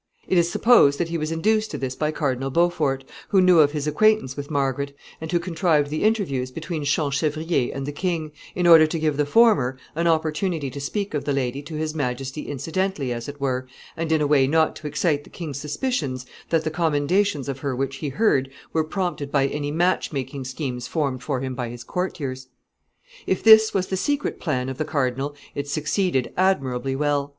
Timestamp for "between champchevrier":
6.49-7.71